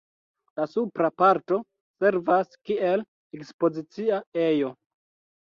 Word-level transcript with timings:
La 0.59 0.63
supra 0.69 1.09
parto 1.21 1.59
servas 2.05 2.57
kiel 2.71 3.05
ekspozicia 3.41 4.21
ejo. 4.49 4.75